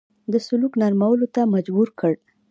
[0.31, 2.13] د سلوک نرمولو ته مجبور کړ.